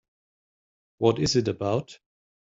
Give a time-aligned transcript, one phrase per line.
[0.97, 1.99] What is it about?